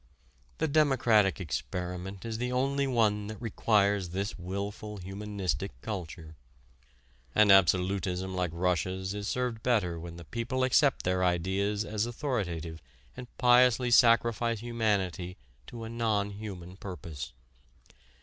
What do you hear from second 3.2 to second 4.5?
that requires this